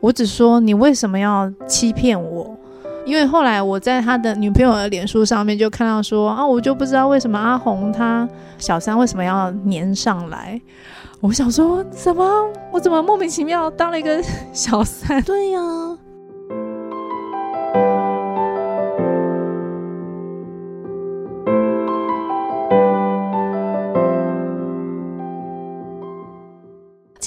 [0.00, 2.56] 我只说你为什么要欺骗我？
[3.04, 8.28] 因为后来我在他的女朋友的脸书上面就看到说啊，我就不知道为什么阿红他
[8.58, 10.60] 小三为什么要粘上来。
[11.20, 12.24] 我想说什么？
[12.70, 14.22] 我怎么莫名其妙当了一个
[14.52, 15.22] 小三？
[15.22, 15.60] 对呀。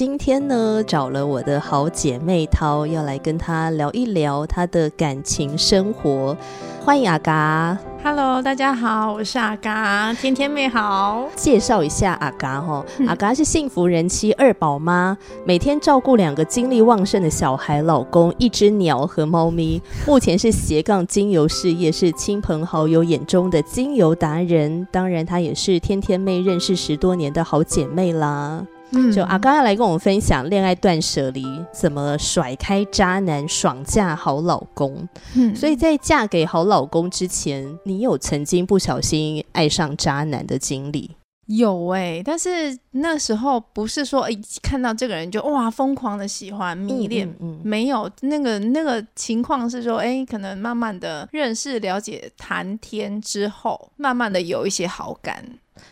[0.01, 6.35] 今天呢，找了我的好姐妹涛，要来跟她聊一聊她的感情生活。
[6.83, 11.27] 欢迎阿嘎，Hello，大家好，我是阿嘎，天天妹好。
[11.35, 19.79] 介绍一下阿嘎哈，阿嘎是幸福人妻二宝妈，每天照顾两个精力旺盛的小孩、老公、一只鸟和猫咪。
[20.07, 24.87] 目前是斜杠精油事业，是亲朋好友眼中的精油达人。
[24.91, 28.65] 当然，她也是天天妹认识十多年的好姐妹啦。
[29.13, 35.07] 就阿刚要来跟我们分享恋爱断舍离，怎么甩开渣男，爽嫁好老公。
[35.35, 41.11] 嗯，所以在嫁给好老公之前，你有曾经不小心爱上渣男的经历？
[41.47, 47.27] 有哎，但是那时候不是说一看到这个人就哇疯狂的喜欢迷恋，
[47.61, 55.43] 没有那个那个情况是说，哎，可能慢慢的认识、了解、谈天之后，慢慢的有一些好感。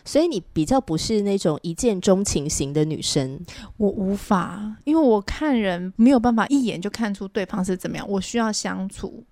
[0.04, 3.38] 所以你比较不是那种一见钟情型的女生，
[3.76, 9.22] 我无法，因为我看人没有办法一眼就看出对方是怎么样，我需要相处，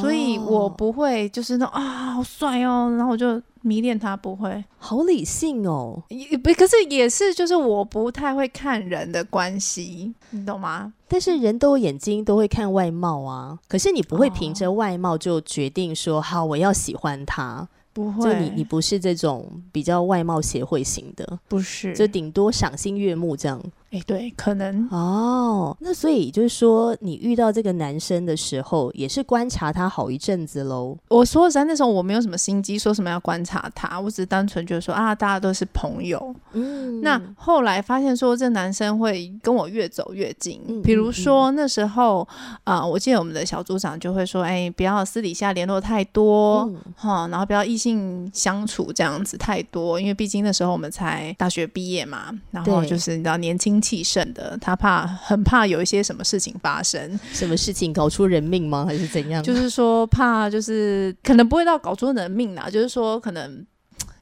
[0.00, 10.92] 所以我不会就是那啊好帅哦，然后我就迷恋他，不会，好理性哦，也不，可是也是就是我不太会看人的关系，你懂吗？
[11.08, 17.68] 但是人都有眼睛，都会看外貌啊，可是你不会凭着外貌就决定说好我要喜欢他。
[17.92, 23.62] 不会，就你你不是这种比较外貌协会型的，不是，就顶多赏心悦目这样。
[23.92, 25.76] 哎，对，可能哦。
[25.80, 30.96] 那所以就是说，你遇到这个男生的时候，也是观察他好一阵子喽。
[31.08, 36.34] 我说实在，那时候我没有什么心机，说什么要观察他，我只是单纯就是说啊，大家都是朋友。
[36.52, 37.02] 嗯。
[37.02, 40.58] 那后来发现说，这男生会跟我越走越近。
[40.68, 40.80] 嗯。
[40.80, 42.26] 比如说那时候
[42.64, 46.66] 啊，我记得我们的小组长就会说，哎，不要私底下联络太多，
[46.96, 53.81] 哈，然后不要异性相处这样子太多，因为毕竟那时候我们才大学毕业嘛，然后就是你知道年轻。
[53.82, 58.86] 气盛的，他怕很怕有一些什么事情发生，什么事情搞出人命吗？
[58.86, 59.42] 还是怎样？
[59.42, 63.66] 就是说怕，就是可能不会到搞出人命啦，就是说可能。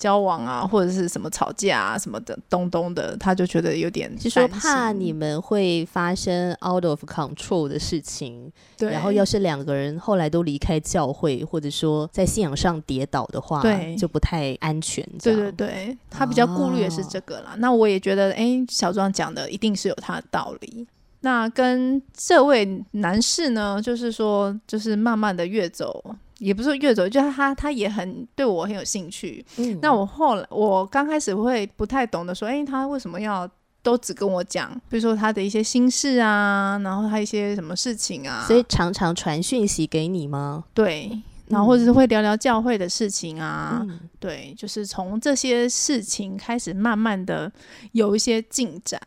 [0.01, 8.51] 交往啊，或者是什么吵架啊，什么的东东的，他就觉得有点，就说怕你们会发生 out of control 的事情。
[8.79, 15.07] 对，然后要是两个人后来都离开教会，或者说在信仰上跌倒的话，对，就不太安全。
[15.23, 17.55] 对对对，他比较顾虑的是这个啦。
[17.59, 20.87] 那我也觉得，哎，小庄讲的一定是有他的道理。
[21.21, 26.03] 那跟这位男士呢，就是说，就是慢慢的越走。
[26.41, 29.45] 也不是越走，就是他他也很对我很有兴趣。
[29.59, 33.49] 嗯，那我后来我刚开始会不太懂得说，哎，他为什么要
[33.83, 40.65] 都只跟我讲，比如说他的一些心事啊，然后他一些什么事情啊，所以常常传讯息给你吗？
[40.75, 41.11] 对，
[41.49, 43.87] 然后或者是会聊聊教会的事情啊，
[44.19, 47.53] 对，就是从这些事情开始慢慢的
[47.93, 49.01] 有一些进展。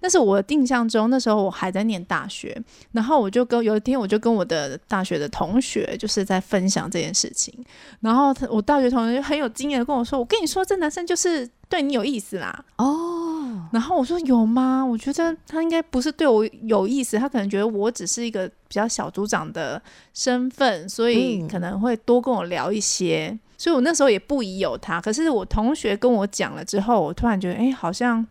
[0.00, 2.56] 但是我印象中，那时候我还在念大学，
[2.92, 7.52] 然后我就跟有一天我就跟我的大学的同学就是在分享这件事情，
[8.00, 14.82] 然后他我大学同学就很有经验的跟我说：“我跟你说，这男生就是对你有意思啦。”哦，然后我说：“有吗？
[14.84, 19.80] 我觉得他应该不是对我有意思，他可能觉得我只是一个比较小组长的
[20.14, 23.38] 身份，所以可能会多跟我聊一些。
[23.58, 24.98] 所以我那时候也不疑有他。
[25.00, 28.26] 可是我同学跟我讲了之后，我突然觉得，哎，好像。”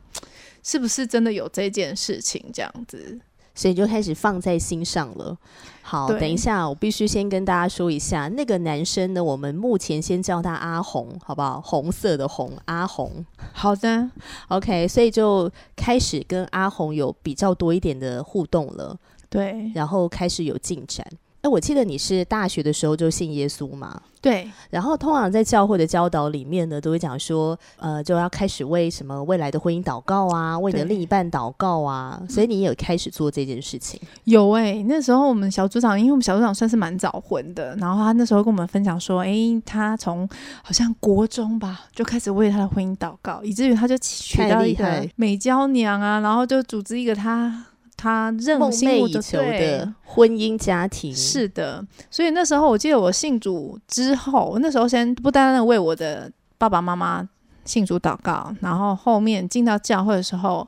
[0.64, 3.20] 是不是真的有这件事情这样子，
[3.56, 5.38] 所以就开始放在心上了。
[5.82, 11.60] 好，等一下，我必须先跟大家说一下，那个男生呢，我们目前先叫他阿红，好不好？
[11.62, 13.26] 红色的红，阿红。
[13.54, 14.10] 好的
[14.50, 18.96] ，OK，所以就开始跟阿红有比较多一点的互动了。
[19.30, 21.06] 对，然后开始有进展。
[21.42, 24.02] 哎，我记得你是大学的时候就信耶稣嘛？
[24.20, 24.52] 对。
[24.70, 32.22] 然后通常在教会的教导里面呢，都会讲说，呃，就要开始为什么未来的婚姻祷告啊，为你的另一半祷告啊。
[32.28, 33.98] 所以你也开始做这件事情。
[34.26, 39.34] 有哎，那时候我们小组长，因为我们小组长算是蛮早婚的，然后他那时候跟我们分享说，哎，
[39.66, 40.28] 他从
[40.62, 47.68] 好像国中吧就开始为他的婚姻祷告，以至于他就娶到一个美娇娘啊，然后就组织一个他。
[48.00, 57.28] 他梦寐以求的婚姻家庭是的，所以那时候我记得我信主之后，那时候先不单单为我的爸爸妈妈
[57.66, 60.66] 信主祷告，然后后面进到教会的时候，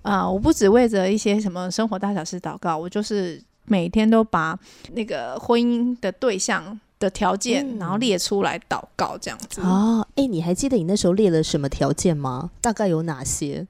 [0.00, 4.58] 啊，我不只为着一些什么生活大小事祷告，我就是每天都把
[4.94, 9.60] 那个婚姻的对象的条件，然后列出来祷告这样子。
[9.60, 12.50] 哦，哎，你还记得你那时候列了什么条件吗？
[12.62, 13.66] 大概有哪些？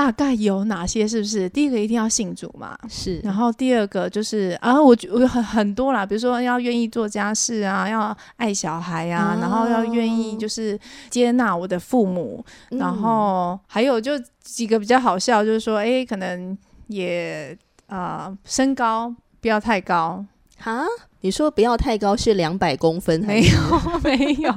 [0.00, 1.06] 大概有哪些？
[1.06, 1.46] 是不是？
[1.50, 3.18] 第一个一定要信主嘛，是。
[3.18, 10.78] 然后第二个就是啊，我我很很多啦，比如说要愿意做家事啊，要爱小孩啊，然后要愿意就是
[11.10, 14.12] 接纳我的父母，然后还有就
[14.42, 16.56] 几个比较好笑，就是说，哎，可能
[16.86, 17.54] 也
[17.88, 20.24] 啊，身高不要太高
[20.56, 20.82] 哈。
[21.22, 23.20] 你说不要太高是两百公分？
[23.26, 23.50] 没有
[24.02, 24.50] 没有，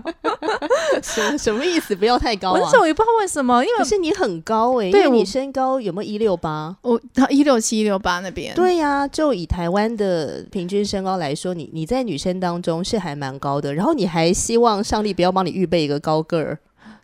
[1.01, 1.95] 什什么意思？
[1.95, 2.59] 不要太高啊！
[2.61, 6.75] 那时候也不知道为什么，因为是你很高哎，对你身高有没有一六八？
[6.81, 6.99] 我
[7.29, 8.53] 一六七一六八那边。
[8.55, 16.59] 对呀，就以台湾的平均身高来说，你你在女生当中是还蛮高的，然后你还希望上帝不要帮你预备一个高个儿。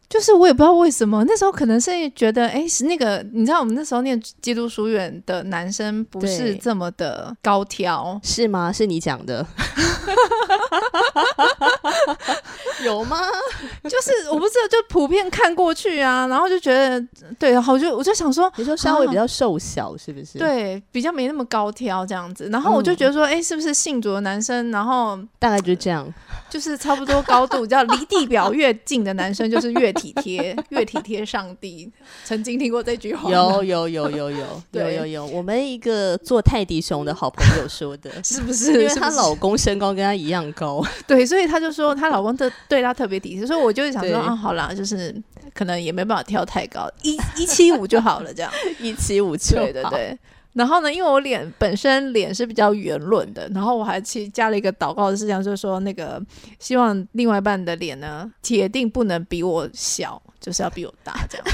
[0.10, 8.74] 就是我也不知道为什么，那时候可能是觉得，哎，是那个你知道，我们那时候念基督书院的男生不是这么的高挑，是吗？
[8.74, 9.46] 是你讲的，
[12.84, 13.20] 有吗？
[13.84, 17.00] 就是我不知道，就普遍看过去啊，然后就觉得，
[17.38, 20.40] 对，然后就我就想说，你说稍微比较瘦小是不是？
[20.40, 26.12] 对，比较没那么高挑这样子，然后我就觉得说，哎，是不是信主的男生，然后大概就这样，
[26.50, 29.94] 就是差不多高度， 叫离地表越近的男生就是越。
[30.00, 31.92] 体贴，越体贴上帝。
[32.26, 35.26] 曾经听过这句话，有有有有有，有，有 有。
[35.26, 38.72] 我们一个做泰迪熊的好朋友说的， 是不是？
[38.74, 41.26] 因为她老公身高跟她一样高，对。
[41.26, 45.16] 所以她就说她老公特对她特别体贴，所以我就是想说啊，好啦，就是
[45.54, 48.34] 可能也没办法跳太高，一一七五就好了。
[48.34, 50.18] 这样一七五，对对对。
[50.60, 56.22] 然后呢，因为我脸本身脸是比较圆润的，然后我还去加了一个祷告的事项，就是说那个
[56.60, 61.48] 希望另外一半的脸呢，铁定不能比我小，就是要比我大，这样。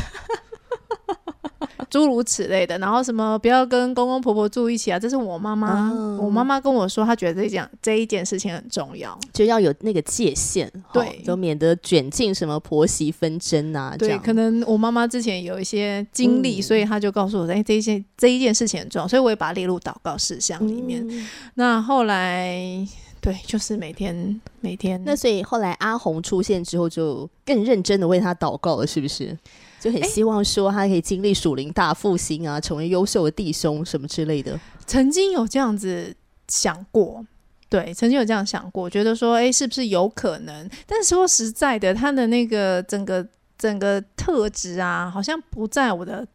[1.96, 5.00] 诸如此类的，然后什么不要跟公公婆婆住一起啊？
[5.00, 5.90] 这是我妈妈，
[6.20, 13.96] 我妈妈跟我说，她觉得这件这一件事情很重要，就要有那个界限，对，就免得卷进什么婆媳纷争啊。
[13.98, 21.08] 对，可能我妈妈之前有一些经历，所以她就告诉我，哎，这一件这一件事情很重要，所以我也把它列入祷告事项里面。
[21.54, 22.86] 那后来，
[23.22, 29.38] 对，就是每天每天，那所以后来阿红出现之后，就更认真的为他祷告了，是不是？
[29.86, 34.60] 就很希望说他可以经历属灵大复兴啊，成为优秀的弟兄什么之类的。
[34.88, 36.12] 曾经有这样子
[36.48, 37.24] 想过，
[37.70, 40.68] 对，曾经有这样想过，觉得说，哎，是不是有可能？
[40.88, 43.28] 但说实在的，他的那个整个
[43.60, 46.26] 整个特质啊，好像不在我的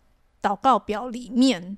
[0.40, 1.76] 祷告表里面。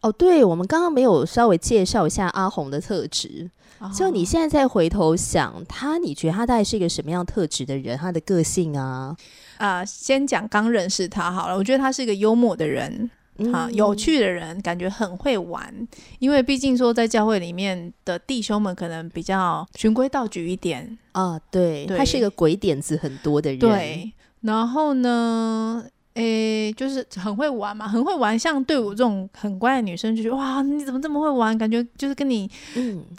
[0.00, 3.50] 哦，对，我们刚刚没有稍微介绍一下阿红的特质。
[3.94, 7.98] 就你现在再回头想他，你觉得他大概是一个什么样特质的人？
[7.98, 9.14] 他的个性啊？
[9.58, 11.56] 啊，先讲刚认识他好了。
[11.56, 13.10] 我觉得他是一个幽默的人，
[13.52, 15.72] 啊，有趣的人，感觉很会玩。
[16.18, 21.38] 因为毕竟说在教会里面的弟兄们可能比较循规蹈矩一点啊。
[21.50, 23.58] 对，他是一个鬼点子很多的人。
[23.58, 25.84] 对，然后呢，
[26.14, 28.38] 诶，就是很会玩嘛，很会玩。
[28.38, 31.56] 像对我这种很乖的女生，就觉得哇，你怎么这么会玩？
[31.58, 32.50] 感觉就是跟你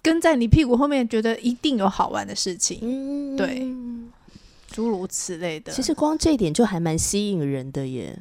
[0.01, 2.79] 跟在你屁股后面，觉得一定有好玩的事情。
[2.81, 3.67] 嗯，对。
[4.69, 8.17] 诸如此类的，其实光这一点就还蛮吸引人的耶。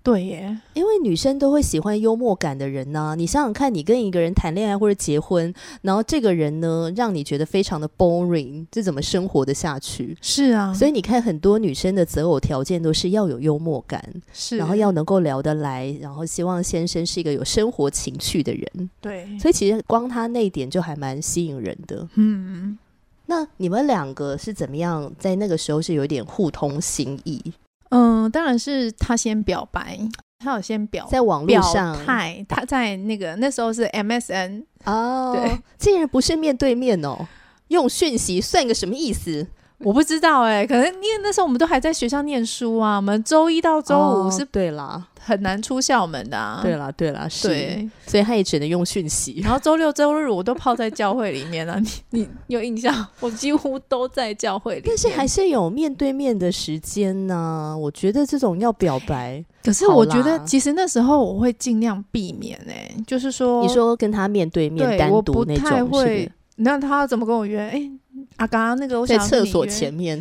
[0.00, 3.14] 对耶，因为女生都会喜欢幽默感的人呢。
[3.18, 5.52] 你想想看，你跟一个人谈恋爱或者结婚，
[5.82, 10.16] 然后这个人呢让你觉得非常的 boring，这怎么生活的下去？
[10.22, 14.02] 是啊，所以你看，很多女生的择偶条件都是要有幽默感，
[14.32, 18.90] 是，然后要能够聊得来，然后希望先生是一个有生活情趣的人。
[19.02, 22.08] 对，所以其实光他那一点就还蛮吸引人的。
[22.14, 22.78] 嗯。
[23.30, 27.52] 那你们两个是怎么样在那个时候是有点互通心意？
[27.90, 29.98] 嗯，当然是他先表白，
[30.38, 37.26] 他有先表在网络上嗨，他在那个那时候是 MSN 哦，对，竟然不是面对面哦，
[37.68, 39.46] 用讯息算个什么意思？
[39.84, 46.58] 我不知道哎，可能因为那时候我们都还在学校念书啊，我们周一到周五是对啦，很难出校门的。
[46.62, 49.40] 对啦，对啦，是，所以他也只能用讯息。
[49.40, 53.06] 然后周六周日我都泡在教会里面了， 你你有印象？
[53.20, 57.76] 我几乎都在教会里，但是还是有面对面的时间呢。
[57.78, 66.28] 我觉得这种要表白， 可是我觉得其实那时候我会尽量避免哎，就是说你说跟他面对面单独那种，会。
[66.60, 67.60] 那他怎么跟我约？
[67.60, 67.88] 哎。
[68.38, 70.20] 啊，刚刚那个我在厕所前面，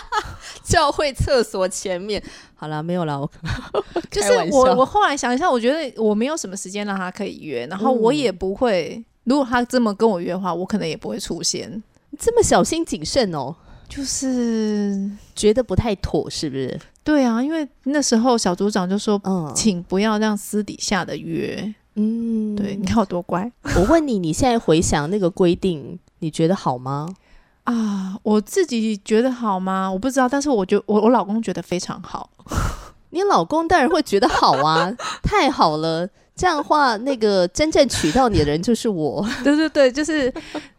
[0.64, 2.22] 教会厕所前面。
[2.54, 3.20] 好了，没有了。
[3.20, 3.30] 我
[4.10, 9.04] 就是我，我后来想一下，我觉得我没有什么时间让他可以约，然后我也不会。
[9.24, 11.82] 如果他这么跟我约的话，我可能也不会出现。
[12.18, 13.54] 这么小心谨慎哦。
[13.88, 16.78] 就是觉得不太妥，是不是？
[17.02, 21.74] 对啊，因为那时候小组长就说，嗯请不要让私底下的约。
[21.94, 27.08] 嗯，对，你看我多乖我问你，你现在回想那个规定，你觉得好吗？
[27.72, 28.18] 啊！
[28.22, 29.90] 我自己觉得好吗？
[29.90, 32.30] 我不知道，但是我觉我我老公觉得非常好。
[33.10, 36.08] 你老公当然会觉得好啊，太好了。
[36.36, 39.26] 这样的话，那个真正娶到你的人就是我。
[39.42, 40.32] 对对对，就是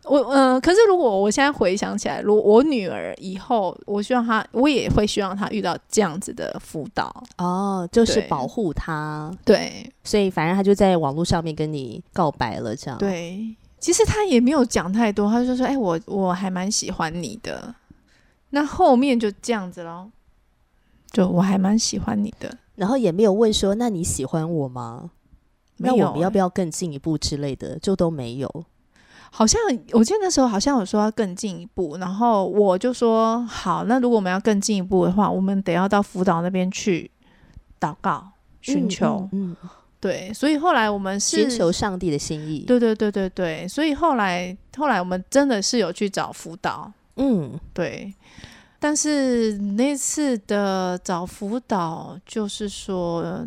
[0.06, 7.14] 我，呃，可是如果我现在回想起来，如果我女儿以后，我希望她，我也会希望她遇到这样子的辅导。
[7.40, 17.74] 哦，就是保护她，对所以反正她就在网络上面跟你告白了，这样。，对，其实他也没有讲太多，他就说：“哎、我我还蛮喜欢你的。”
[18.52, 20.12] 那后面就这样子咯，
[21.12, 22.58] 就我还蛮喜欢你的。
[22.76, 25.12] 然后也没有问说，那你喜欢我吗？
[25.78, 28.66] 那我们要不要更进一步之类的，就都没有。
[29.32, 37.12] 好像我记得那时候好像有说要更进一步，然后我就说好，那如果我们要更进一步的话，我们得要到辅导那边去
[37.80, 38.32] 祷告、
[38.62, 39.30] 寻求。
[39.32, 39.70] 嗯，嗯
[40.02, 48.14] 对，所以后来我们嗯是寻求上帝的心意。，对对对对对，所以后来后来我们真的是有去找辅导，嗯，对。
[48.82, 53.46] 但是那次的找辅导，就是说，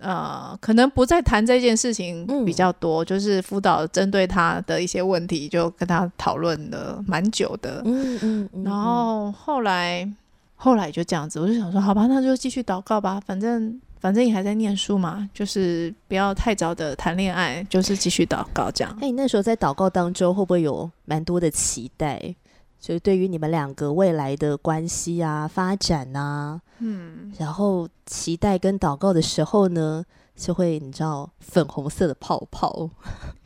[0.00, 7.82] 呃，可能不再谈这件事情嗯比较多，就是辅导针对他的一些问题，就跟他讨论了蛮久的。
[7.84, 10.10] 嗯嗯嗯，然后后来
[10.54, 18.94] 后来就这样子，我就想说，好吧，那就继续祷告吧，反正反正你还在念书嘛，就是不要太早的谈恋爱，就是继续祷告这样。
[19.00, 22.36] 哎，你那时候在祷告当中，会不会有蛮多的期待？
[22.78, 30.04] 就是对于你们两个未来的关系啊、发展啊，嗯，然后期待跟祷告的时候呢，
[30.36, 32.90] 就会你知道粉红色的泡泡、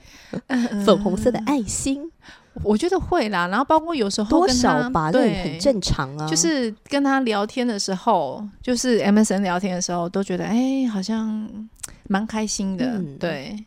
[0.84, 2.10] 粉红色的爱心，
[2.62, 6.26] 我觉得会啦，然后包括有时候多少吧，这对，很正常啊。
[6.28, 11.48] 就是跟他聊天的时候，就是 MSN 聊天的时候，都觉得哎、好像
[12.08, 12.86] 蛮开心的。
[12.86, 13.64] 嗯对，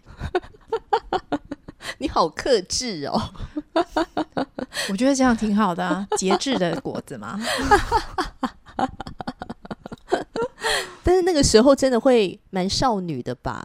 [2.00, 3.21] 你好克制哦。
[4.89, 7.39] 我觉得这样挺好的啊，节制的果子嘛。
[11.03, 13.63] 但是那个时候真的会蛮少女的吧？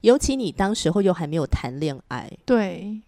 [0.00, 3.00] 尤其你当时候又还没有谈恋爱，对，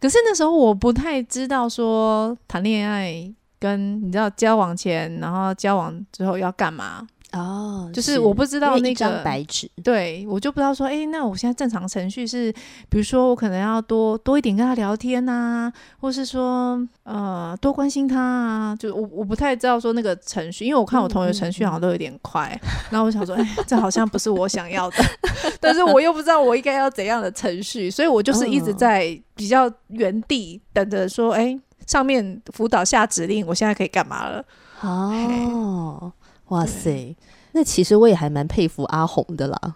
[0.00, 7.06] 可是那时候我不太知道说谈恋爱跟你知道交往前，然后交往之后要干嘛。
[7.34, 12.52] 哦就是我不知道那个白纸，对我就不知道说，哎，那我现在正常程序是，
[12.88, 22.58] 比如说我可能要多多一点跟他聊天呐、或是说呃多关心他啊，就我我不太知道说那个程序，因为我看我同学程序好像都有点快，
[22.90, 24.96] 然后我想说，哎，这好像不是我想要的，
[25.60, 28.76] 但是我又不知道我应该要怎样的程序，所以我就是一直嗯。
[28.76, 34.44] 在比较原地等着说，哎，上面辅导下指令，我现在可以干嘛了？
[34.80, 36.12] 哦，
[36.48, 37.16] 哇塞！
[37.52, 39.74] 那其实我也还蛮佩服阿红的啦，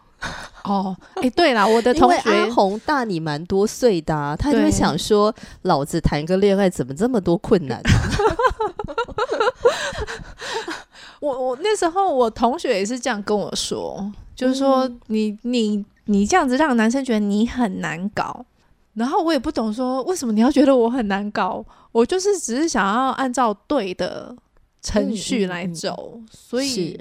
[0.65, 7.83] 哦，哎，对啦，我的 同学阿红大你蛮多岁的、啊，他就会想说，老子谈个恋爱怎么这么多困难、啊？
[11.21, 18.45] 我我那时候我同学也是这样跟我说，就是说嗯你你你这样子让男生觉得你很难搞，
[18.95, 24.35] 然后我也不懂说为什么你要觉得我很难搞，我就是只是想要按照对的
[24.83, 26.99] 程序来走，所以，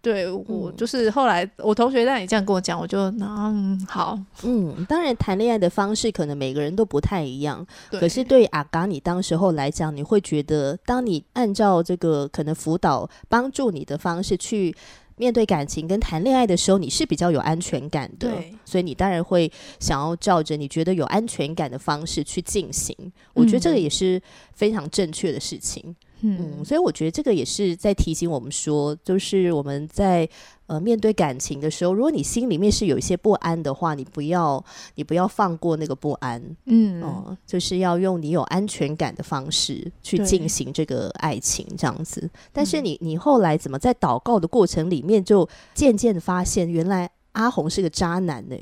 [0.00, 0.76] 对我嗯。
[0.76, 14.74] 就是后来我同学让你这样跟我讲，我就嗯好，嗯，当然谈恋爱的方式可能每个人都不太一样，可是对阿嘎你当时候来讲，你会觉得，当你按照这个可能辅导帮助你的方式去
[15.22, 18.28] 面对感情跟谈恋爱的时候，你是比较有安全感的，
[18.64, 19.48] 所以你当然会
[19.78, 22.92] 想要照着你觉得有安全感的方式去进行。
[23.32, 24.20] 我觉得这个嗯也是
[24.52, 25.94] 非常正确的事情。
[26.22, 30.28] 嗯，嗯所以我觉得这个也是在提醒我们说，就是我们在
[30.66, 34.64] 呃面对感情的时候，如果你心里面是有一些不安的话，你不要
[34.94, 42.30] 你不要放过那个不安，嗯哦、就是要用你有安全感的方式去进行这个爱情，这样子。
[42.52, 48.56] 但是嗯你你后来怎么在祷告的过程里面，就渐渐发现，原来阿红是个渣男呢、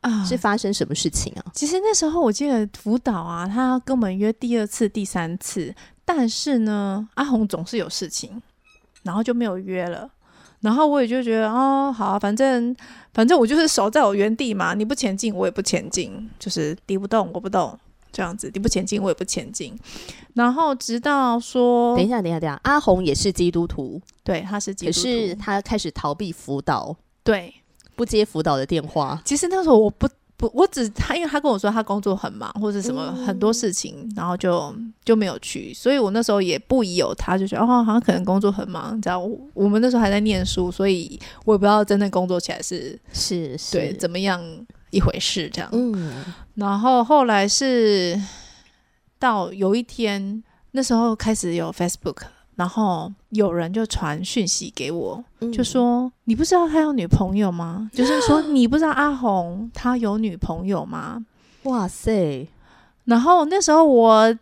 [0.00, 1.44] 啊是发生什么事情啊？
[1.52, 8.40] 其实那时候我记得辅导啊，他跟我们约第二次、第三次，但是呢，阿红总是有事情，
[9.02, 10.08] 然后就没有约了。
[10.60, 12.74] 然后我也就觉得哦，好啊、反正
[13.14, 17.78] 反正我就是守在我原地嘛，你不前进，我也不前进，就是敌不动我不动
[18.12, 19.78] 这样子，你不前进我也不前进。
[20.34, 27.54] 然后直到说等一，下，等一下，等一下，阿红也是基督徒，对，他是基可督徒，是他开始逃避辅导，对。
[27.94, 29.18] 不接辅导的电话。
[29.24, 30.06] 其实那时候我不
[30.36, 34.74] 不，我只他，因为他跟我说他工作很忙或者什么很多事情，然后就
[35.04, 39.18] 就没有去，所以我那时候也不疑有他，就觉得哦，好像可能工作很忙，这样。
[39.54, 44.40] 我们那时候还在念书，所以我也不知道真正工作起来是是对怎么样
[44.90, 45.70] 一回事这样。
[45.72, 46.24] 嗯，
[46.54, 48.20] 然后后来是
[49.18, 52.18] 到有一天，那时候开始有 Facebook。
[52.56, 55.22] 然后有人就传讯息给我，
[55.52, 61.22] 就说：“你不知道他有女朋友吗？”就是说，你不知道阿红他有女朋友吗？
[61.64, 62.48] 哇塞！
[63.04, 64.34] 然后那时候我，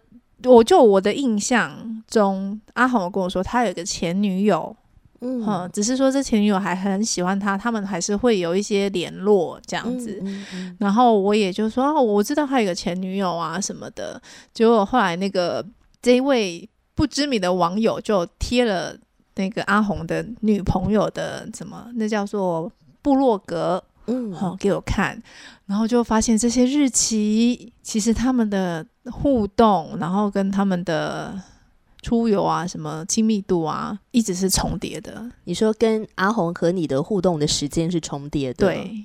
[0.45, 4.77] 我就我的印象中，阿红跟我说他有一个前女友，
[5.21, 10.23] 嗯，只是说这前女友还很喜欢他，他们还是会有一些联络这样子。
[10.79, 14.23] 然后我也就说：“哦，我知道他有个前女友啊什么的。”
[14.55, 15.67] 结果后来那个
[16.01, 16.69] 这一位。
[16.95, 18.97] 不知名的网友就贴了
[19.35, 22.71] 那个阿红的女朋友的什么，那叫做
[23.03, 25.21] 部落格，嗯，好给我看，
[25.67, 31.41] 然后就发现这些日期其实他们的互动，然后跟他们的
[32.01, 35.29] 出游啊，什么亲密度啊，一直是重叠的。
[35.45, 38.67] 你说跟阿红和你的互动的时间是重叠的？
[38.67, 39.05] 对，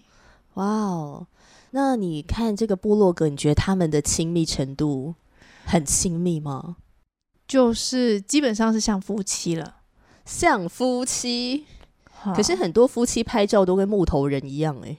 [0.54, 1.26] 哇哦，
[1.72, 5.16] 那你看这个部落格，你觉得他们的亲密程度
[5.66, 6.76] 很亲密吗？
[7.50, 9.76] 就是基本上是像夫妻了，
[10.24, 11.66] 像夫妻。
[12.36, 14.98] 可是很多夫妻拍照都跟木头人一样哎。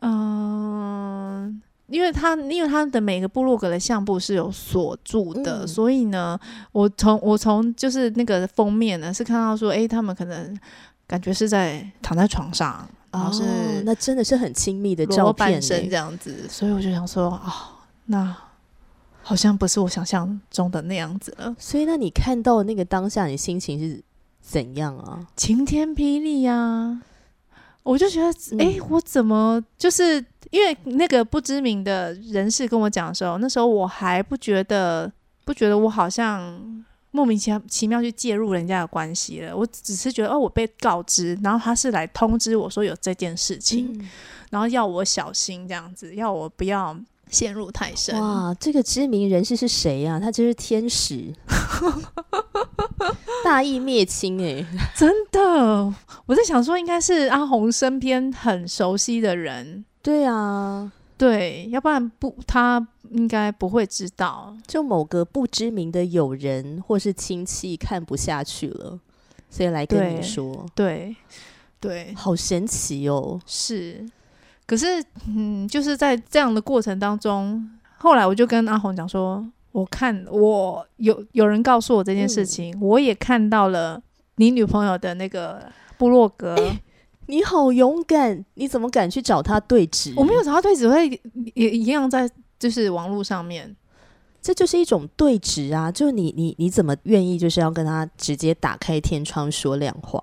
[0.00, 6.38] 嗯，因为他因为他的每个部落格的相簿是有锁住的，所以呢，
[6.72, 10.58] 我从我从就是那个封面呢是看到说，哎，他们可能
[11.06, 17.52] 感觉是在躺在床上，然后是那真的是很亲密的照片这样子，所以我就想说，哦，
[18.06, 18.36] 那。
[19.28, 24.00] 好像不是我想象中的那样子了，所以那你看到那个当下，你心情是
[24.40, 25.26] 怎样啊？
[25.34, 27.02] 晴天霹雳呀！
[27.82, 35.12] 我就觉得，哎，我怎么就是因为那个不知名的人士跟我讲的时候，那时候我还不觉得，
[35.44, 39.56] 不觉得我好像莫名其妙奇妙去介入人家的关系了。
[39.56, 44.08] 我只是觉得，哦，我被告知，然后他是来通知我说有这件事情，
[44.50, 46.96] 然后要我小心这样子，要我不要。
[47.30, 48.54] 陷入太深哇！
[48.58, 50.18] 这个知名人士是谁呀？
[50.20, 51.32] 他就是天使，
[53.44, 54.64] 大义灭亲哎！
[54.94, 55.94] 真的，
[56.26, 59.84] 我在想说，应该是阿红身边很熟悉的人。
[60.02, 64.56] 对啊，对，要不然不，他应该不会知道。
[64.66, 68.98] 就某个不知名的友人或是亲戚看不下去了，
[69.50, 70.64] 所以来跟你说。
[70.74, 71.16] 对
[71.80, 73.40] 对，好神奇哦！
[73.46, 74.06] 是。
[74.66, 84.02] 可是，嗯，就是在这样的过程当中，后来我就跟阿红讲说，我看我有有人告诉我这件事情，我也看到了
[84.36, 86.56] 你女朋友的那个部落格。
[87.28, 90.14] 你好勇敢，你怎么敢去找他对质？
[90.16, 91.08] 我没有找他对质，会
[91.54, 93.74] 也一样在就是网络上面，
[94.40, 95.90] 这就是一种对质啊！
[95.90, 100.22] 就是你你你怎么愿意就是要跟他直接打开天窗说亮话？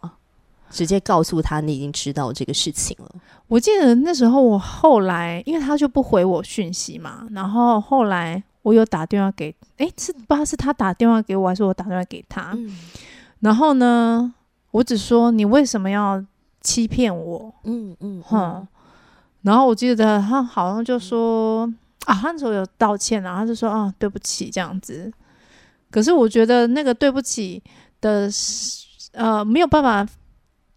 [0.73, 3.15] 直接告诉他你已经知道这个事情了。
[3.47, 12.57] 我记得那时候我后来，因为他就不回我讯息嘛，然后后来我有打电话给，哎，是不知道是他打电话给我，还是我打电话给他。
[13.41, 14.33] 然后呢，
[14.71, 16.25] 我只说你为什么要
[16.61, 17.53] 欺骗我？
[17.65, 18.67] 嗯嗯哼。
[19.43, 21.71] 然后我记得他好像就说
[22.05, 25.13] 啊，那时候有道歉然后他就说啊，对不起这样子。
[25.91, 27.61] 可是我觉得那个对不起
[28.01, 28.27] 的，
[29.11, 30.11] 呃，没有办法。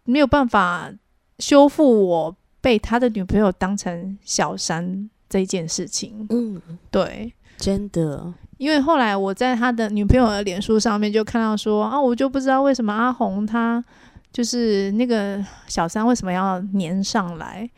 [0.07, 0.89] 没有办法
[1.37, 6.25] 修复我被他的女朋友当成小三这件事情。
[6.29, 13.83] 嗯，对，真的，因为后来我在他的女朋友的脸书上面就看到说啊，我就不知道为什么阿红他
[14.31, 17.69] 就是那个小三为什么要粘上来。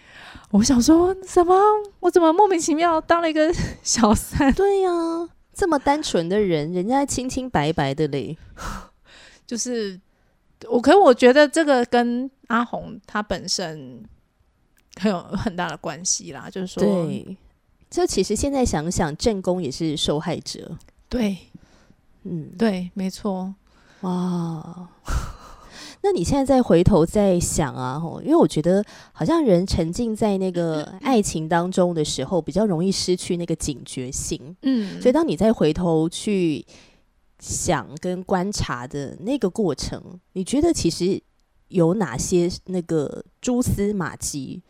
[0.52, 1.56] 我想说什么？
[2.00, 4.54] 我怎么莫名其妙当了一个小三？
[4.54, 4.92] 对呀，
[5.52, 8.38] 这么单纯的人，人家清清白白的嘞，
[9.48, 10.00] 就是。
[10.67, 14.04] 我可我觉得这个跟阿红她本身
[15.00, 17.38] 很有很大的关系啦，就是说，对，
[17.89, 21.38] 这其实现在想想，正宫也是受害者，对，
[22.24, 23.54] 嗯，对，没错，
[24.02, 24.89] 哇，
[26.04, 36.65] 那你现在再回头再想啊，因为我觉得好像人沉浸在那个爱情当中的时候，比较容易失去那个警觉性，嗯，所以当你再回头去。
[37.39, 40.02] 想跟观察的那个过程，
[40.34, 41.21] 你觉得其实
[41.69, 44.62] 有哪些那个蛛丝马迹？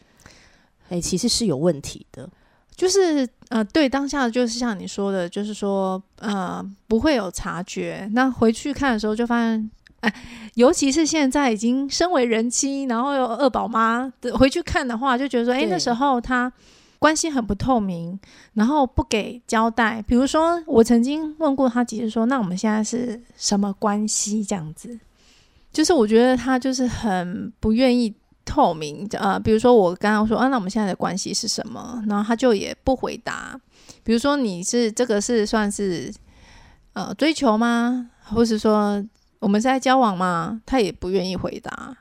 [0.89, 2.29] 哎，其实是有问题的。
[2.75, 8.09] 就是呃，对当下就是像你说的，就是说呃，不会有察觉。
[8.13, 10.13] 那回去看的时候就发现，哎，
[10.53, 16.49] 尤其是现在已经身为人妻，然后又二宝妈，回去看的话，就觉得说，哎，那时候他
[16.99, 18.19] 关系很不透明，
[18.53, 20.03] 然后不给交代。
[20.05, 24.99] 比如说，我曾经问过他几次，说：“那我们现在是什么关系？”这样子，
[25.71, 29.07] 就是我觉得他就是很不愿意透明。
[29.13, 33.59] 呃，比如说我刚刚说：“啊，那我们现在的关系是什么？”然后他就也不回答。
[34.03, 36.13] 比如说，你是这个是算是
[36.93, 38.11] 呃追求吗？
[38.23, 39.01] 或是说
[39.39, 40.61] 我们是在交往吗？
[40.65, 41.95] 他也不愿意回答。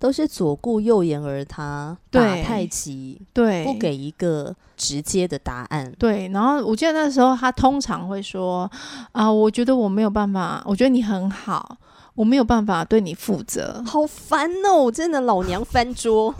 [0.00, 5.92] 都是左顾右言而他，打太极，对，不给一个直接的答案。
[5.98, 8.68] 对，然后我记得那时候他通常会说
[9.12, 11.76] ：“啊，我觉得我没有办法，我觉得你很好，
[12.14, 14.90] 我没有办法对你负责。”好烦哦！
[14.90, 16.34] 真的老娘翻桌，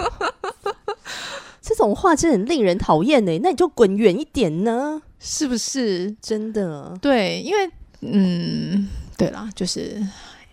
[1.61, 3.39] 这种话真的很令人讨厌呢。
[3.43, 6.17] 那你就滚远一点呢，是不是？
[6.23, 7.71] 真的，对，因为
[8.01, 10.03] 嗯，对啦，就是。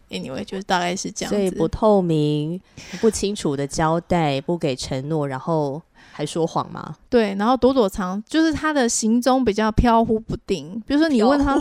[0.10, 2.60] Anyway，就是大概是这样，所以不透明、
[3.02, 5.82] 不清楚的交代，不给承诺，然后
[6.14, 6.96] 还说谎吗？
[7.10, 10.82] 对，然后躲躲藏，就是他的行踪比较飘忽不定。
[10.88, 11.60] 比如说，你问他，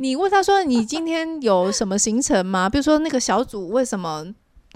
[0.00, 4.26] 你问他说：“你今天有什么行程吗？”比如说，那个小组为什么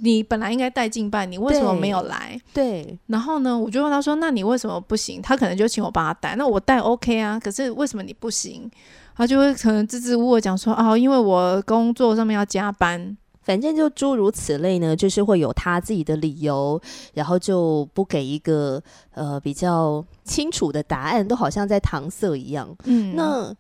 [0.05, 2.37] 你本来应该带进办，你为什么没有来？
[2.53, 2.99] 对。
[3.07, 7.39] 然后呢，我就问他说：“那你为什么不行？”他可能就请我帮他带，那我带 OK 啊。
[7.39, 8.69] 可是为什么你不行？
[9.15, 16.81] 他就会可能支支吾吾讲说啊，因为我工作上面要加班，反正就诸如此类呢，就是会有他自己的理由，
[17.15, 18.83] 然后就不给一个
[19.15, 22.69] 呃比较清楚的答案，都好像在搪塞一样。
[22.87, 23.55] 嗯，那。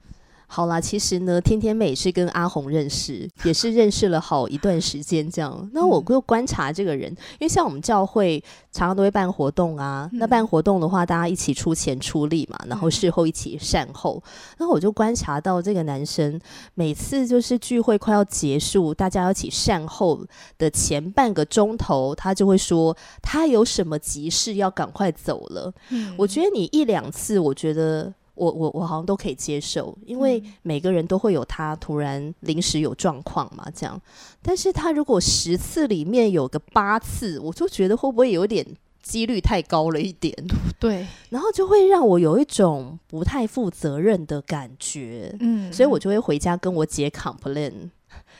[0.54, 5.70] 好啦，其实呢，天天美是跟阿红认识， 也是认识了好一段时间这样。
[5.72, 8.38] 那我就观察这个人，因为像我们教会
[8.70, 14.22] 常常都会办活动啊，那办活动的话，大家一起出钱出力嘛，然后事后一起善后。
[14.58, 16.38] 那我就观察到这个男生，
[16.74, 20.20] 每次就是聚会快要结束，大家要一起善后
[20.58, 25.72] 的前半个钟头，他就会说他有什么急事要赶快走了。
[26.18, 28.12] 我觉得你一两次，我觉得。
[28.34, 34.00] 我我我好像都可以接受，因为每个人都会有他突然临时有状况嘛，这样。
[34.40, 38.66] 但是他如果十次里面有个八次，我就觉得会不会有点
[39.02, 40.34] 几率太高了一点？
[40.80, 45.36] 对，然后就会让我有一种不太负责任的感觉。
[45.40, 47.90] 嗯，所以我就会回家跟我姐 complain。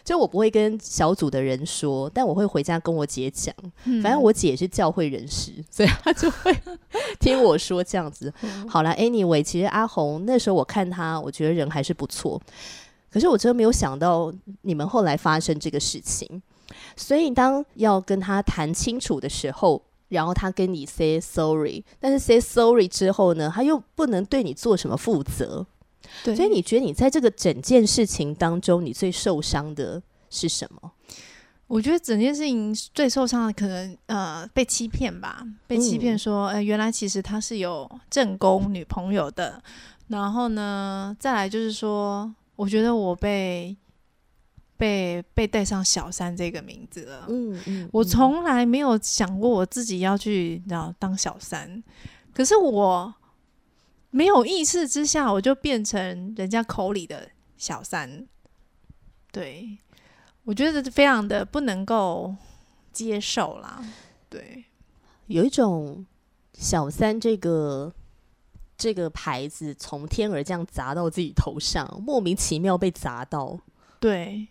[0.05, 3.55] 就我不会跟小组的人说，但我会回家跟我姐讲。
[4.03, 6.57] 反正我姐是教会人士，所以她就会
[7.21, 8.33] 听我说这样子。
[8.69, 12.41] 好了，Anyway，其实阿红那时候我看她，我觉得人还是不错。
[13.11, 16.43] 可是我真的没有想到你们后来发生这个事情。
[16.97, 25.67] 所以当要跟他谈清楚的时候，然后他跟你 say sorry，但是 say sorry 之后呢，他又不能对你做什么负责。
[26.25, 30.93] 对，所以你觉得你在这个整件事情当中，你最受伤的是什么？
[31.67, 39.62] 我觉得整件事情最受伤的可能呃被欺骗吧，被欺骗说，呃原来其实他是有正宫女朋友的，
[40.09, 43.75] 然后呢再来就是说，我觉得我被
[44.77, 51.83] 被被带上小三这个名字了，嗯嗯，我从来没有想过我自己要去然后当小三，
[52.35, 53.15] 可是我。
[54.12, 58.25] 没有意识之下，我就变成人家口里的小三。
[59.33, 59.77] 对，
[60.44, 62.35] 我觉得非常的不能够
[62.92, 63.83] 接受啦。
[64.29, 64.64] 对，
[65.27, 66.07] 有一种
[66.53, 67.92] 小三这个
[68.77, 73.59] 这个牌子从天而降砸到自己头上，莫名其妙被砸到。
[73.98, 74.46] 对。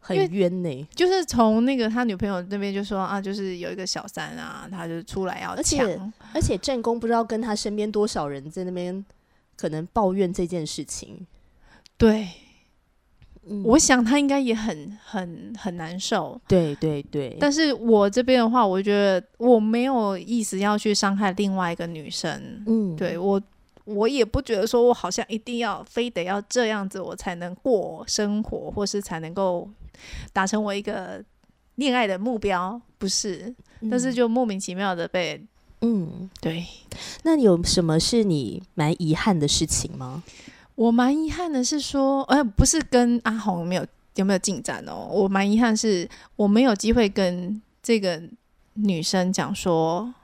[0.00, 9.04] 很冤呢，就是从那个他女朋友那边就说啊，就是有一个小三啊，他就出来要抢，而且正宫不知道跟他身边多少人在那边
[9.56, 11.26] 可能抱怨这件事情。
[11.98, 12.28] 对，
[13.64, 16.40] 我想他应该也很很很难受。
[16.48, 22.64] 对对对，但是我这边的话，我觉得我没有意思要去伤害另外一个女生。
[22.66, 23.40] 嗯，对我
[23.84, 29.68] 我也不觉得说我好像一定要非得要这样子我才能过生活，或是才能够。
[30.32, 31.22] 达成我一个
[31.74, 33.54] 恋爱的目标，不是，
[33.90, 35.38] 但是就莫名其妙的被，
[35.82, 36.64] 嗯，对。
[37.22, 40.22] 那有什么是你蛮遗憾的事情吗？
[40.74, 45.06] 我蛮遗憾的是说，哎，不是跟阿红没有有没有进展哦。
[45.10, 48.22] 我蛮遗憾是我没有机会跟这个
[48.72, 50.14] 女生讲说，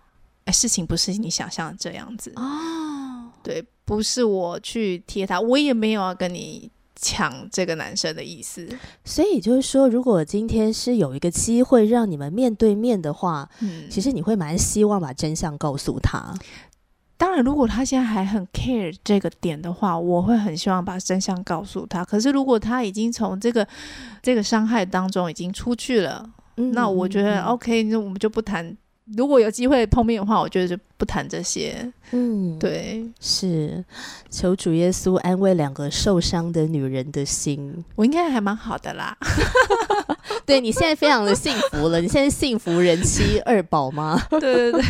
[0.46, 2.42] 哎，事情不是你想象这样子哦。
[3.46, 6.70] 对，不是我去贴他，我也没有要跟你。
[6.98, 8.66] 抢这个男生的意思，
[9.04, 16.32] 所以就是说，如果今天是有一个机会让你们面对面的话，嗯，其实你会蛮希望把真相告诉他。
[17.18, 22.02] 当然，如果他现在还很 care 这个点的话，我会很希望把真相告诉他。
[22.02, 23.68] 可是，如果他已经从这个
[24.22, 26.26] 这个伤害当中已经出去了，
[26.72, 28.74] 那我觉得 OK，那我们就不谈
[29.14, 31.92] 如果有机会碰面的话，我觉得就不谈这些。
[32.10, 33.84] 嗯，对，是
[34.30, 37.84] 求主耶稣安慰两个受伤的女人的心。
[37.94, 39.16] 我应该还蛮好的啦。
[40.44, 44.20] 对你现在非常的幸福了，你现在幸福人妻二宝吗？
[44.30, 44.82] 对对对，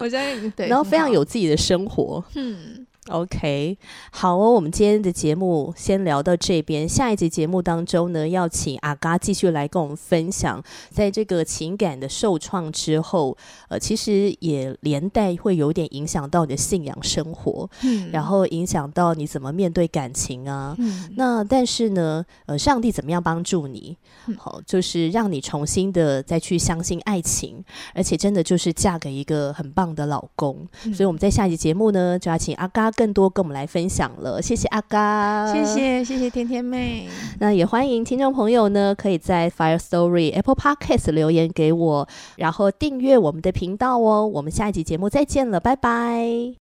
[0.00, 2.24] 我现在对，然后非常有自己的生活。
[2.34, 2.81] 嗯。
[3.08, 3.76] OK，
[4.12, 6.88] 好哦，我们今天的节目先聊到这边。
[6.88, 13.36] 下一集节目当中呢，要请阿嘎继续来跟我们分享，在这个情感的受创之后，
[13.68, 20.76] 呃，其实也连带会有点影响到你的信仰生活，嗯，然后影响到你怎么面对感情啊。
[20.78, 23.96] 嗯，那但是呢，呃，上帝怎么样帮助你？
[24.38, 27.64] 好，就是让你重新的再去相信爱情，
[27.96, 30.64] 而且真的就是嫁给一个很棒的老公。
[30.94, 32.91] 所以我们在下一集节目呢，就要请阿嘎。
[32.92, 37.08] 更多跟我们来分享了，谢谢阿嘎，谢谢谢谢甜甜妹。
[37.38, 44.26] 那也欢迎听众朋友呢，可以在 Fire Story Apple Podcast 留言给我，然后订阅我们的频道哦。
[44.26, 46.50] 我们下一集节目再见了，拜拜。